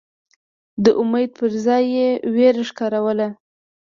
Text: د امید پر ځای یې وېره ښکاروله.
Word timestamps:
د 0.83 0.85
امید 1.01 1.29
پر 1.37 1.51
ځای 1.65 1.83
یې 1.95 2.09
وېره 2.33 2.63
ښکاروله. 2.69 3.27